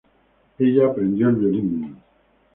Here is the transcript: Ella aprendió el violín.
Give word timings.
Ella 0.57 0.87
aprendió 0.87 1.29
el 1.29 1.35
violín. 1.35 1.95